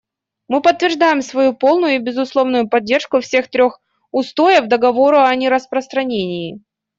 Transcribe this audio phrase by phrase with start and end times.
[0.47, 6.63] Мы подтверждаем свою полную и безусловную поддержку всех трех устоев Договора о нераспространении.